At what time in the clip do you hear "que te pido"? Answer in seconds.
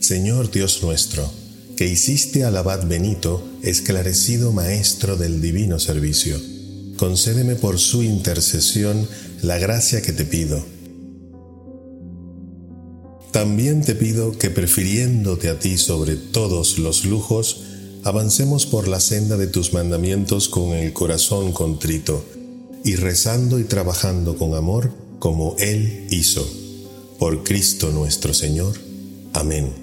10.02-10.64